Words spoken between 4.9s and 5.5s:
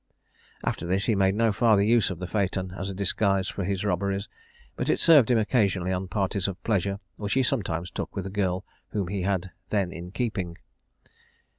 served him